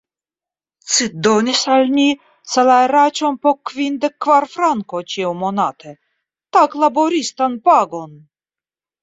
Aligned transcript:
Ci 0.91 1.07
donis 1.25 1.59
al 1.75 1.83
ni 1.97 2.05
salajraĉon 2.53 3.37
po 3.43 3.53
kvindek 3.71 4.17
kvar 4.27 4.49
frankoj 4.55 5.03
ĉiumonate, 5.15 5.95
taglaboristan 6.59 7.61
pagon! 7.71 8.19